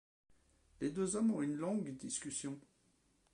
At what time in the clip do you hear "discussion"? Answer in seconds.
1.95-2.57